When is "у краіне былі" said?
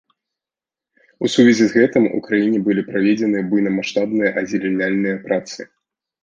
2.19-2.85